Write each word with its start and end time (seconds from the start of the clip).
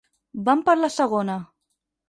Van 0.47 0.63
per 0.69 0.75
la 0.81 0.91
segona. 0.95 1.39